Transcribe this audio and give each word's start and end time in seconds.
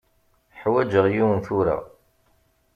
Ḥwaǧeɣ 0.59 1.05
yiwen 1.09 1.39
tura. 1.45 1.77